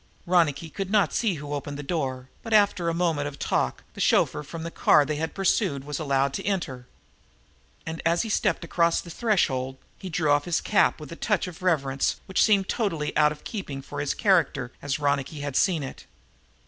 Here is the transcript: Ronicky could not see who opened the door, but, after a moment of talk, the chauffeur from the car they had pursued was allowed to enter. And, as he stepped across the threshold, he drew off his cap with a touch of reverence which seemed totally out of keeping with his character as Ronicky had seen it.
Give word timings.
Ronicky 0.25 0.71
could 0.71 0.89
not 0.89 1.13
see 1.13 1.35
who 1.35 1.53
opened 1.53 1.77
the 1.77 1.83
door, 1.83 2.27
but, 2.41 2.53
after 2.53 2.89
a 2.89 2.91
moment 2.95 3.27
of 3.27 3.37
talk, 3.37 3.83
the 3.93 4.01
chauffeur 4.01 4.41
from 4.41 4.63
the 4.63 4.71
car 4.71 5.05
they 5.05 5.17
had 5.17 5.35
pursued 5.35 5.83
was 5.83 5.99
allowed 5.99 6.33
to 6.33 6.43
enter. 6.43 6.87
And, 7.85 8.01
as 8.03 8.23
he 8.23 8.29
stepped 8.29 8.63
across 8.65 8.99
the 8.99 9.11
threshold, 9.11 9.77
he 9.99 10.09
drew 10.09 10.31
off 10.31 10.45
his 10.45 10.59
cap 10.59 10.99
with 10.99 11.11
a 11.11 11.15
touch 11.15 11.45
of 11.45 11.61
reverence 11.61 12.15
which 12.25 12.43
seemed 12.43 12.67
totally 12.67 13.15
out 13.15 13.31
of 13.31 13.43
keeping 13.43 13.83
with 13.91 13.99
his 13.99 14.15
character 14.15 14.71
as 14.81 14.97
Ronicky 14.97 15.41
had 15.41 15.55
seen 15.55 15.83
it. 15.83 16.07